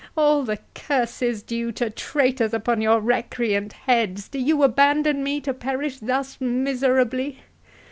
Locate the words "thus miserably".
5.99-7.37